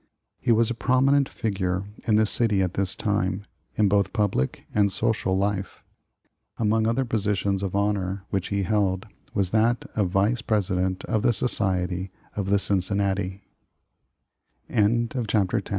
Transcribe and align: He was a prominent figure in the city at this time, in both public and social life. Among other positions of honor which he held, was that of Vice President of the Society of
He 0.39 0.51
was 0.51 0.71
a 0.71 0.73
prominent 0.73 1.29
figure 1.29 1.83
in 2.07 2.15
the 2.15 2.25
city 2.25 2.63
at 2.63 2.73
this 2.73 2.95
time, 2.95 3.43
in 3.75 3.87
both 3.87 4.13
public 4.13 4.65
and 4.73 4.91
social 4.91 5.37
life. 5.37 5.83
Among 6.57 6.87
other 6.87 7.05
positions 7.05 7.61
of 7.61 7.75
honor 7.75 8.23
which 8.31 8.47
he 8.47 8.63
held, 8.63 9.05
was 9.35 9.51
that 9.51 9.85
of 9.95 10.09
Vice 10.09 10.41
President 10.41 11.05
of 11.05 11.21
the 11.21 11.33
Society 11.33 12.09
of 12.35 12.49